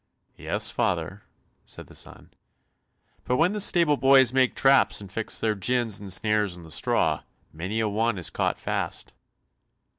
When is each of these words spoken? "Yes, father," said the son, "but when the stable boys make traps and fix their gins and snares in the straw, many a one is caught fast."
"Yes, 0.35 0.71
father," 0.71 1.21
said 1.63 1.85
the 1.85 1.93
son, 1.93 2.31
"but 3.23 3.37
when 3.37 3.53
the 3.53 3.59
stable 3.59 3.97
boys 3.97 4.33
make 4.33 4.55
traps 4.55 4.99
and 4.99 5.11
fix 5.11 5.39
their 5.39 5.53
gins 5.53 5.99
and 5.99 6.11
snares 6.11 6.57
in 6.57 6.63
the 6.63 6.71
straw, 6.71 7.21
many 7.53 7.79
a 7.79 7.87
one 7.87 8.17
is 8.17 8.31
caught 8.31 8.57
fast." 8.57 9.13